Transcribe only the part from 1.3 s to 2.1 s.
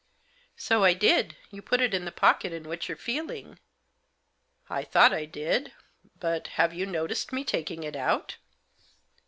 You put it in